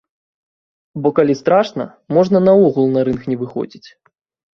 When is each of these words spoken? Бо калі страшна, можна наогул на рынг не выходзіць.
Бо 1.03 1.09
калі 1.19 1.35
страшна, 1.41 1.85
можна 2.17 2.41
наогул 2.47 2.89
на 2.95 3.05
рынг 3.11 3.21
не 3.33 3.37
выходзіць. 3.43 3.85